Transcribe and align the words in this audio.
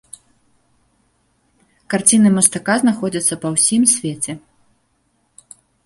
Карціны 1.95 2.29
мастака 2.39 2.73
знаходзяцца 2.87 3.35
па 3.45 3.55
ўсім 3.59 3.81
свеце. 3.97 4.33